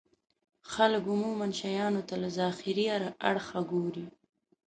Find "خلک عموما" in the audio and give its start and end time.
0.73-1.47